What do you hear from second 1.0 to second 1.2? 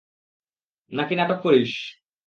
কি